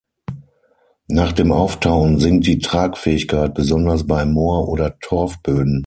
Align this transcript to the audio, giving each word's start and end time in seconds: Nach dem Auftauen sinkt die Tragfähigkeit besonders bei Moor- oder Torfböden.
Nach 1.09 1.31
dem 1.31 1.51
Auftauen 1.51 2.19
sinkt 2.19 2.47
die 2.47 2.57
Tragfähigkeit 2.57 3.53
besonders 3.53 4.07
bei 4.07 4.25
Moor- 4.25 4.67
oder 4.67 4.97
Torfböden. 4.97 5.79